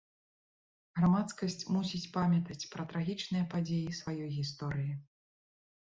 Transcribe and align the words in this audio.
Грамадскасць 0.99 1.67
мусіць 1.75 2.09
памятаць 2.17 2.69
пра 2.73 2.83
трагічныя 2.95 3.45
падзеі 3.55 3.95
сваёй 4.01 4.29
гісторыі. 4.39 4.91